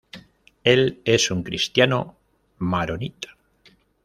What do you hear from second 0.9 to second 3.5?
es un cristiano maronita.